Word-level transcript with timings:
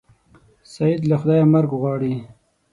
سید 0.73 1.01
له 1.09 1.15
خدایه 1.21 1.45
مرګ 1.53 1.71
غواړي. 1.81 2.15